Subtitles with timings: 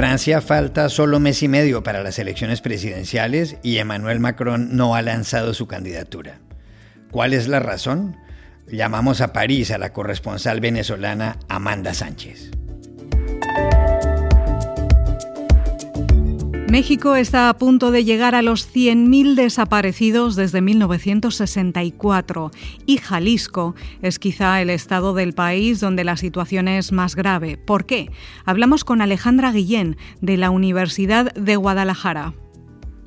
[0.00, 5.02] Francia falta solo mes y medio para las elecciones presidenciales y Emmanuel Macron no ha
[5.02, 6.38] lanzado su candidatura.
[7.10, 8.16] ¿Cuál es la razón?
[8.66, 12.50] Llamamos a París a la corresponsal venezolana Amanda Sánchez.
[16.70, 22.52] México está a punto de llegar a los 100.000 desaparecidos desde 1964
[22.86, 27.56] y Jalisco es quizá el estado del país donde la situación es más grave.
[27.56, 28.12] ¿Por qué?
[28.44, 32.34] Hablamos con Alejandra Guillén de la Universidad de Guadalajara.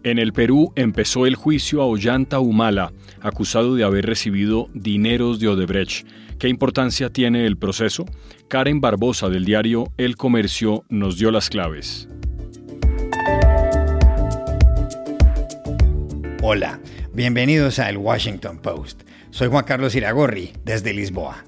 [0.03, 5.47] En el Perú empezó el juicio a Ollanta Humala, acusado de haber recibido dineros de
[5.47, 6.05] Odebrecht.
[6.37, 8.03] ¿Qué importancia tiene el proceso?
[8.49, 12.09] Karen Barbosa del diario El Comercio nos dio las claves.
[16.45, 16.81] Hola,
[17.13, 19.03] bienvenidos a El Washington Post.
[19.29, 21.45] Soy Juan Carlos Iragorri, desde Lisboa.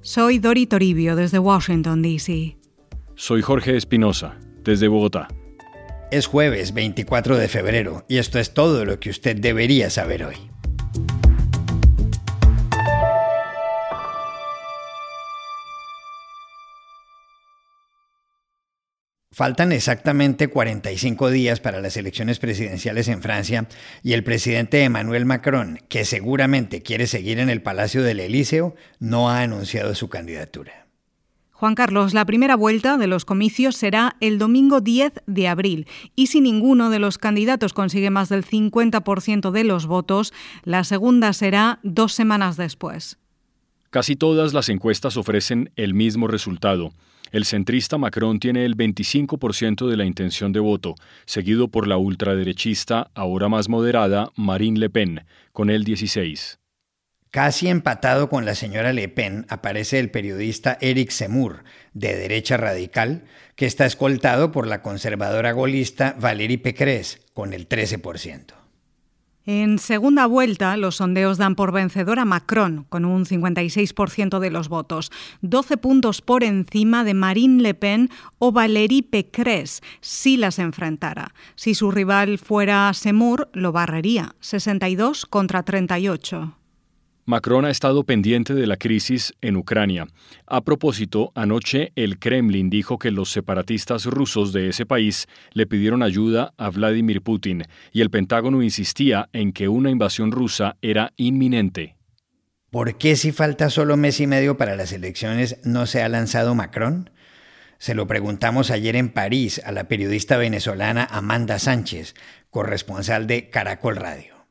[0.00, 2.56] Soy Dori Toribio, desde Washington, D.C.
[3.14, 5.28] Soy Jorge Espinosa, desde Bogotá.
[6.10, 10.51] Es jueves 24 de febrero y esto es todo lo que usted debería saber hoy.
[19.34, 23.66] Faltan exactamente 45 días para las elecciones presidenciales en Francia
[24.02, 29.30] y el presidente Emmanuel Macron, que seguramente quiere seguir en el Palacio del Elíseo, no
[29.30, 30.86] ha anunciado su candidatura.
[31.50, 36.26] Juan Carlos, la primera vuelta de los comicios será el domingo 10 de abril y
[36.26, 41.78] si ninguno de los candidatos consigue más del 50% de los votos, la segunda será
[41.82, 43.16] dos semanas después.
[43.88, 46.92] Casi todas las encuestas ofrecen el mismo resultado.
[47.32, 50.94] El centrista Macron tiene el 25% de la intención de voto,
[51.24, 56.58] seguido por la ultraderechista, ahora más moderada, Marine Le Pen, con el 16%.
[57.30, 63.24] Casi empatado con la señora Le Pen aparece el periodista Eric Zemmour, de derecha radical,
[63.56, 68.61] que está escoltado por la conservadora golista Valérie Pécresse, con el 13%.
[69.44, 74.68] En segunda vuelta, los sondeos dan por vencedor a Macron, con un 56% de los
[74.68, 75.10] votos,
[75.40, 78.08] 12 puntos por encima de Marine Le Pen
[78.38, 81.34] o Valérie Pécresse, si las enfrentara.
[81.56, 86.61] Si su rival fuera Seymour, lo barrería, 62 contra 38.
[87.24, 90.08] Macron ha estado pendiente de la crisis en Ucrania.
[90.46, 96.02] A propósito, anoche el Kremlin dijo que los separatistas rusos de ese país le pidieron
[96.02, 97.62] ayuda a Vladimir Putin
[97.92, 101.96] y el Pentágono insistía en que una invasión rusa era inminente.
[102.70, 106.54] ¿Por qué si falta solo mes y medio para las elecciones no se ha lanzado
[106.56, 107.10] Macron?
[107.78, 112.14] Se lo preguntamos ayer en París a la periodista venezolana Amanda Sánchez,
[112.50, 114.41] corresponsal de Caracol Radio.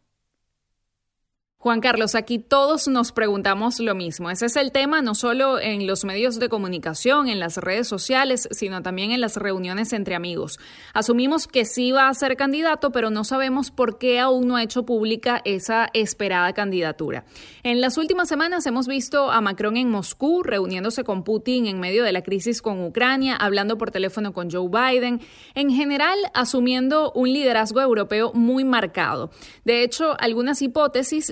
[1.62, 4.32] Juan Carlos, aquí todos nos preguntamos lo mismo.
[4.32, 8.50] Ese es el tema no solo en los medios de comunicación, en las redes sociales,
[8.50, 10.58] sino también en las reuniones entre amigos.
[10.96, 14.64] Asumimos que sí va a ser candidato, pero no sabemos por qué aún no ha
[14.64, 17.26] hecho pública esa esperada candidatura.
[17.62, 22.04] En las últimas semanas hemos visto a Macron en Moscú reuniéndose con Putin en medio
[22.04, 25.22] de la crisis con Ucrania, hablando por teléfono con Joe Biden,
[25.54, 29.30] en general asumiendo un liderazgo europeo muy marcado.
[29.64, 31.32] De hecho, algunas hipótesis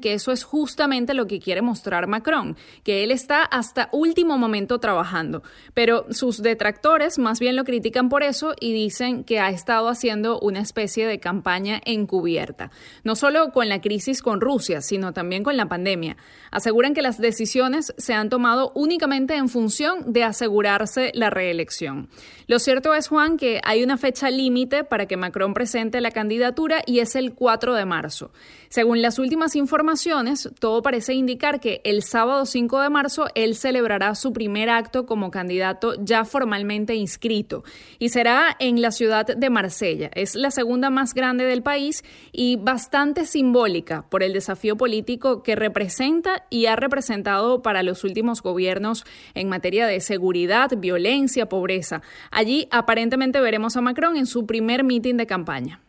[0.00, 4.78] que eso es justamente lo que quiere mostrar Macron, que él está hasta último momento
[4.78, 5.42] trabajando.
[5.74, 10.40] Pero sus detractores más bien lo critican por eso y dicen que ha estado haciendo
[10.40, 12.70] una especie de campaña encubierta,
[13.04, 16.16] no solo con la crisis con Rusia, sino también con la pandemia.
[16.50, 22.08] Aseguran que las decisiones se han tomado únicamente en función de asegurarse la reelección.
[22.46, 26.82] Lo cierto es, Juan, que hay una fecha límite para que Macron presente la candidatura
[26.86, 28.30] y es el 4 de marzo.
[28.70, 34.14] Según las últimas informaciones, todo parece indicar que el sábado 5 de marzo él celebrará
[34.14, 37.64] su primer acto como candidato ya formalmente inscrito
[37.98, 40.10] y será en la ciudad de Marsella.
[40.14, 45.56] Es la segunda más grande del país y bastante simbólica por el desafío político que
[45.56, 49.04] representa y ha representado para los últimos gobiernos
[49.34, 52.00] en materia de seguridad, violencia, pobreza.
[52.30, 55.80] Allí aparentemente veremos a Macron en su primer mitin de campaña.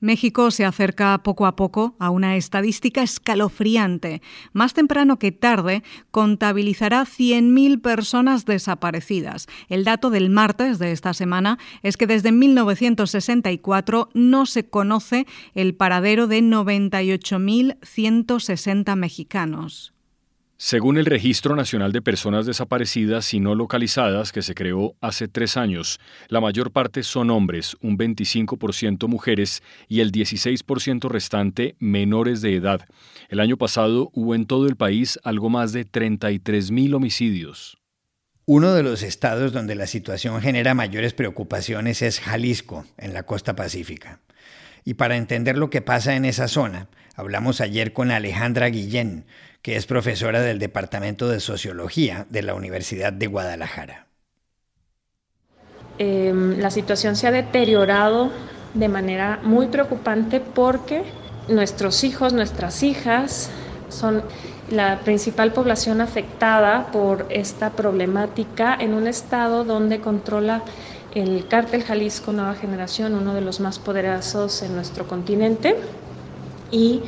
[0.00, 4.22] México se acerca poco a poco a una estadística escalofriante.
[4.52, 9.46] Más temprano que tarde, contabilizará 100.000 personas desaparecidas.
[9.68, 15.74] El dato del martes de esta semana es que desde 1964 no se conoce el
[15.74, 19.95] paradero de 98.160 mexicanos.
[20.58, 25.58] Según el Registro Nacional de Personas Desaparecidas y No Localizadas, que se creó hace tres
[25.58, 32.54] años, la mayor parte son hombres, un 25% mujeres y el 16% restante menores de
[32.54, 32.80] edad.
[33.28, 37.76] El año pasado hubo en todo el país algo más de 33.000 homicidios.
[38.46, 43.54] Uno de los estados donde la situación genera mayores preocupaciones es Jalisco, en la costa
[43.56, 44.20] pacífica.
[44.86, 46.86] Y para entender lo que pasa en esa zona,
[47.16, 49.26] hablamos ayer con Alejandra Guillén,
[49.60, 54.06] que es profesora del Departamento de Sociología de la Universidad de Guadalajara.
[55.98, 58.30] Em, la situación se ha deteriorado
[58.74, 61.02] de manera muy preocupante porque
[61.48, 63.50] nuestros hijos, nuestras hijas
[63.88, 64.22] son
[64.70, 70.62] la principal población afectada por esta problemática en un estado donde controla
[71.16, 75.74] el cártel Jalisco Nueva Generación, uno de los más poderosos en nuestro continente,
[76.70, 77.04] y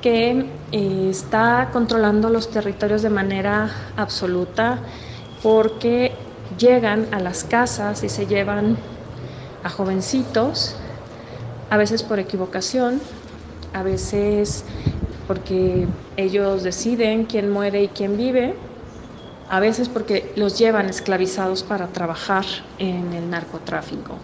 [0.00, 4.82] que eh, está controlando los territorios de manera absoluta
[5.40, 6.12] porque
[6.58, 8.76] llegan a las casas y se llevan
[9.62, 10.76] a jovencitos,
[11.70, 13.00] a veces por equivocación,
[13.72, 14.64] a veces
[15.28, 15.86] porque
[16.16, 18.71] ellos deciden quién muere y quién vive,
[19.52, 22.46] a veces porque los llevan esclavizados para trabajar
[22.78, 24.16] en el narcotráfico.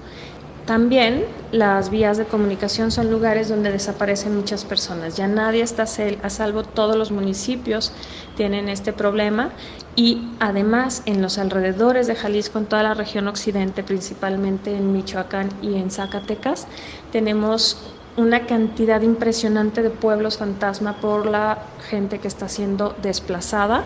[0.64, 5.18] También las vías de comunicación son lugares donde desaparecen muchas personas.
[5.18, 7.92] Ya nadie está a salvo, todos los municipios
[8.36, 9.50] tienen este problema
[9.96, 15.50] y además en los alrededores de Jalisco, en toda la región occidente, principalmente en Michoacán
[15.60, 16.68] y en Zacatecas,
[17.12, 17.76] tenemos
[18.16, 21.58] una cantidad impresionante de pueblos fantasma por la
[21.90, 23.84] gente que está siendo desplazada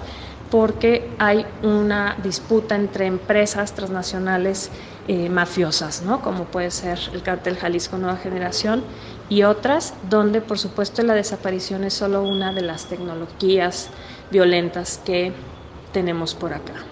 [0.53, 4.71] porque hay una disputa entre empresas transnacionales
[5.09, 6.21] eh, mafiosas, ¿no?
[6.21, 8.85] como puede ser el cártel Jalisco Nueva Generación
[9.31, 13.89] y otras, donde por supuesto la desaparición es solo una de las tecnologías
[14.31, 15.33] violentas que
[15.91, 16.92] tenemos por acá.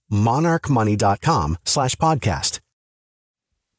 [0.11, 1.55] monarchmoney.com
[1.97, 2.57] podcast.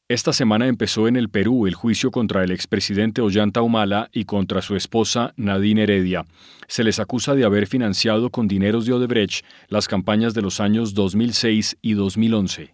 [0.09, 4.61] Esta semana empezó en el Perú el juicio contra el expresidente Ollanta Humala y contra
[4.61, 6.25] su esposa Nadine Heredia.
[6.67, 10.93] Se les acusa de haber financiado con dineros de Odebrecht las campañas de los años
[10.93, 12.72] 2006 y 2011.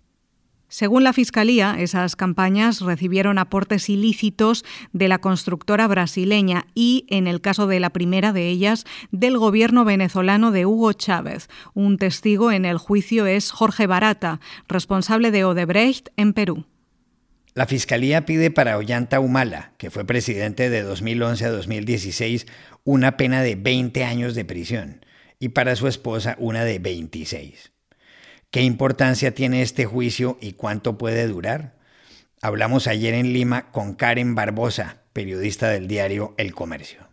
[0.72, 4.64] Según la Fiscalía, esas campañas recibieron aportes ilícitos
[4.94, 9.84] de la constructora brasileña y, en el caso de la primera de ellas, del gobierno
[9.84, 11.48] venezolano de Hugo Chávez.
[11.74, 16.66] Un testigo en el juicio es Jorge Barata, responsable de Odebrecht en Perú.
[17.56, 22.46] La Fiscalía pide para Ollanta Humala, que fue presidente de 2011 a 2016,
[22.84, 25.04] una pena de 20 años de prisión
[25.40, 27.72] y para su esposa una de 26.
[28.52, 31.78] ¿Qué importancia tiene este juicio y cuánto puede durar?
[32.42, 37.08] Hablamos ayer en Lima con Karen Barbosa, periodista del diario El Comercio.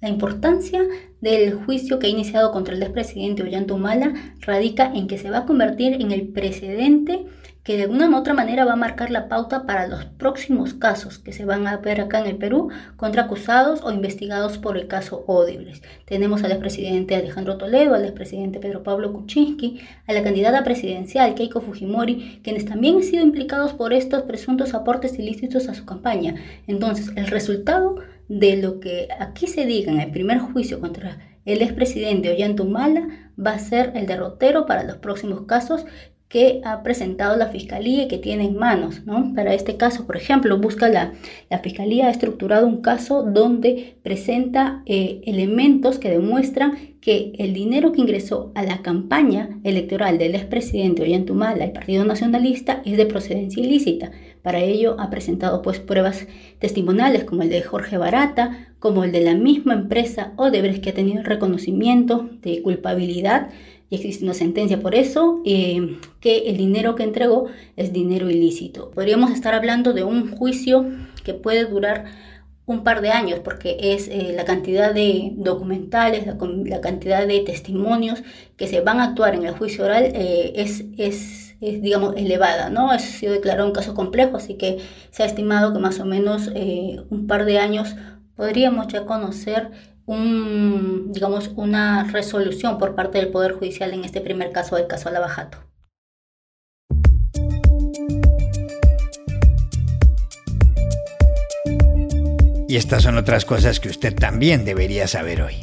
[0.00, 0.82] La importancia
[1.20, 5.38] del juicio que ha iniciado contra el expresidente Ollanta Humala radica en que se va
[5.38, 7.24] a convertir en el precedente
[7.64, 11.18] que de alguna u otra manera va a marcar la pauta para los próximos casos
[11.18, 14.88] que se van a ver acá en el Perú contra acusados o investigados por el
[14.88, 15.84] caso Odebrecht.
[16.04, 21.60] Tenemos al expresidente Alejandro Toledo, al expresidente Pedro Pablo Kuczynski, a la candidata presidencial Keiko
[21.60, 26.34] Fujimori, quienes también han sido implicados por estos presuntos aportes ilícitos a su campaña.
[26.66, 27.96] Entonces, el resultado
[28.28, 33.08] de lo que aquí se diga en el primer juicio contra el expresidente Ollanta Humala
[33.38, 35.84] va a ser el derrotero para los próximos casos
[36.32, 39.04] que ha presentado la Fiscalía y que tiene en manos.
[39.04, 39.34] ¿no?
[39.34, 41.12] Para este caso, por ejemplo, busca la,
[41.50, 47.92] la Fiscalía ha estructurado un caso donde presenta eh, elementos que demuestran que el dinero
[47.92, 53.62] que ingresó a la campaña electoral del expresidente Ollantumala, el Partido Nacionalista, es de procedencia
[53.62, 54.10] ilícita.
[54.40, 56.26] Para ello ha presentado pues pruebas
[56.60, 60.94] testimoniales como el de Jorge Barata, como el de la misma empresa Odebrecht que ha
[60.94, 63.50] tenido reconocimiento de culpabilidad
[63.92, 68.90] y existe una sentencia por eso, eh, que el dinero que entregó es dinero ilícito.
[68.90, 70.86] Podríamos estar hablando de un juicio
[71.24, 72.06] que puede durar
[72.64, 78.22] un par de años, porque es eh, la cantidad de documentales, la, cantidad de testimonios
[78.56, 82.70] que se van a actuar en el juicio oral eh, es, es, es, digamos, elevada,
[82.70, 82.90] ¿no?
[82.90, 84.78] Ha sido declarado un caso complejo, así que
[85.10, 86.50] se ha estimado que más o menos
[87.10, 87.94] un par de años
[88.36, 89.70] podríamos ya conocer
[90.06, 95.10] un, digamos, una resolución por parte del Poder Judicial en este primer caso del caso
[95.10, 95.58] Lavajato.
[102.68, 105.56] Y estas son otras cosas que usted también debería saber hoy.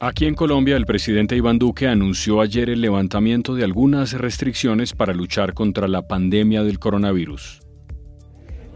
[0.00, 5.14] Aquí en Colombia, el presidente Iván Duque anunció ayer el levantamiento de algunas restricciones para
[5.14, 7.62] luchar contra la pandemia del coronavirus.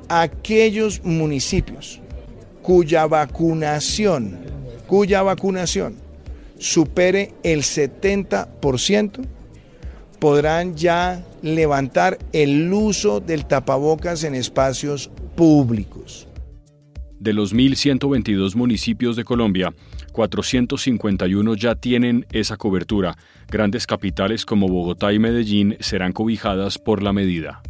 [0.09, 2.01] Aquellos municipios
[2.63, 4.39] cuya vacunación
[4.89, 5.95] cuya vacunación
[6.59, 9.25] supere el 70%,
[10.19, 16.27] podrán ya levantar el uso del tapabocas en espacios públicos.
[17.21, 19.73] De los 1.122 municipios de Colombia,
[20.13, 23.17] 451 ya tienen esa cobertura.
[23.49, 27.63] Grandes capitales como Bogotá y Medellín serán cobijadas por la medida.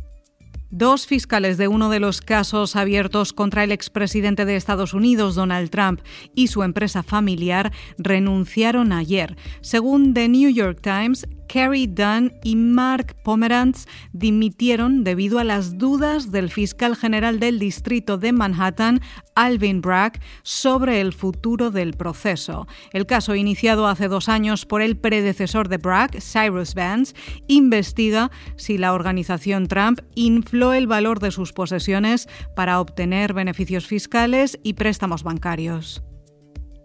[0.70, 5.70] Dos fiscales de uno de los casos abiertos contra el expresidente de Estados Unidos, Donald
[5.70, 6.00] Trump,
[6.34, 9.34] y su empresa familiar renunciaron ayer.
[9.62, 16.30] Según The New York Times, Carrie Dunn y Mark Pomerantz dimitieron debido a las dudas
[16.30, 19.00] del fiscal general del distrito de Manhattan,
[19.34, 22.66] Alvin Bragg, sobre el futuro del proceso.
[22.92, 27.14] El caso, iniciado hace dos años por el predecesor de Bragg, Cyrus Vance,
[27.46, 34.58] investiga si la organización Trump infló el valor de sus posesiones para obtener beneficios fiscales
[34.62, 36.02] y préstamos bancarios.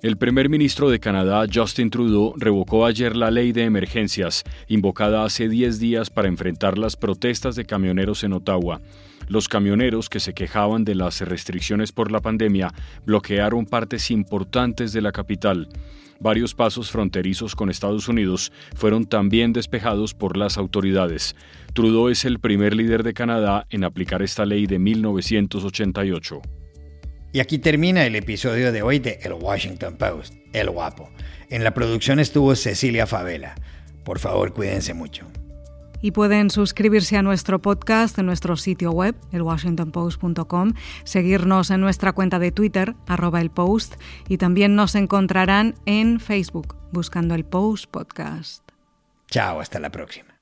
[0.04, 5.48] El primer ministro de Canadá, Justin Trudeau, revocó ayer la ley de emergencias, invocada hace
[5.48, 8.82] 10 días para enfrentar las protestas de camioneros en Ottawa.
[9.30, 12.74] Los camioneros que se quejaban de las restricciones por la pandemia
[13.06, 15.70] bloquearon partes importantes de la capital.
[16.20, 21.34] Varios pasos fronterizos con Estados Unidos fueron también despejados por las autoridades.
[21.72, 26.42] Trudeau es el primer líder de Canadá en aplicar esta ley de 1988.
[27.34, 31.10] Y aquí termina el episodio de hoy de El Washington Post, El Guapo.
[31.50, 33.56] En la producción estuvo Cecilia Favela.
[34.04, 35.26] Por favor, cuídense mucho.
[36.00, 40.74] Y pueden suscribirse a nuestro podcast en nuestro sitio web, elwashingtonpost.com,
[41.06, 43.96] seguirnos en nuestra cuenta de Twitter, arroba el post,
[44.28, 48.70] y también nos encontrarán en Facebook, buscando el Post Podcast.
[49.28, 50.33] Chao, hasta la próxima.